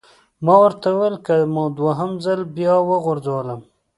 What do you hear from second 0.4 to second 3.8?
ما ورته وویل: که مو دوهم ځلي بیا وغورځولم!